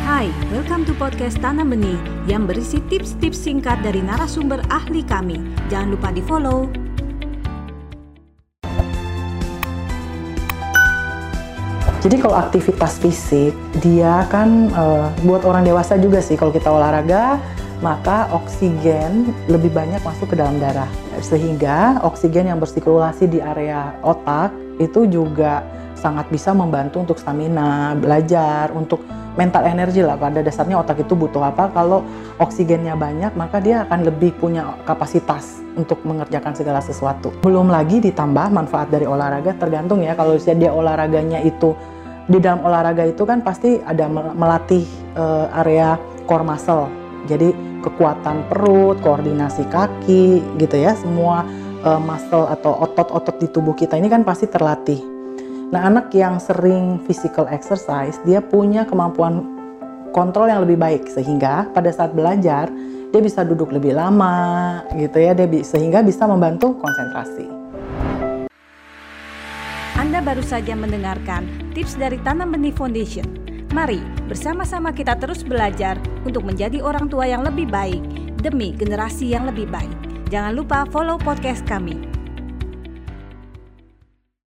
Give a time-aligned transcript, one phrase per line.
[0.00, 5.36] Hai, welcome to podcast Tanam Benih yang berisi tips-tips singkat dari narasumber ahli kami.
[5.68, 6.72] Jangan lupa di follow.
[12.00, 13.52] Jadi kalau aktivitas fisik,
[13.84, 16.32] dia kan uh, buat orang dewasa juga sih.
[16.40, 17.36] Kalau kita olahraga,
[17.84, 20.88] maka oksigen lebih banyak masuk ke dalam darah.
[21.20, 24.48] Sehingga oksigen yang bersirkulasi di area otak
[24.80, 25.60] itu juga
[26.00, 29.04] sangat bisa membantu untuk stamina, belajar, untuk
[29.36, 30.16] mental energi lah.
[30.16, 31.68] Pada dasarnya otak itu butuh apa?
[31.70, 32.02] Kalau
[32.40, 37.30] oksigennya banyak, maka dia akan lebih punya kapasitas untuk mengerjakan segala sesuatu.
[37.44, 41.76] Belum lagi ditambah manfaat dari olahraga tergantung ya kalau dia olahraganya itu
[42.26, 44.86] di dalam olahraga itu kan pasti ada melatih
[45.18, 46.86] uh, area core muscle.
[47.26, 51.44] Jadi kekuatan perut, koordinasi kaki gitu ya, semua
[51.82, 55.09] uh, muscle atau otot-otot di tubuh kita ini kan pasti terlatih.
[55.70, 59.46] Nah, anak yang sering physical exercise, dia punya kemampuan
[60.10, 62.66] kontrol yang lebih baik sehingga pada saat belajar
[63.14, 67.46] dia bisa duduk lebih lama gitu ya, dia sehingga bisa membantu konsentrasi.
[69.94, 73.30] Anda baru saja mendengarkan tips dari Tanam Benih Foundation.
[73.70, 75.94] Mari bersama-sama kita terus belajar
[76.26, 78.02] untuk menjadi orang tua yang lebih baik
[78.42, 79.94] demi generasi yang lebih baik.
[80.34, 82.10] Jangan lupa follow podcast kami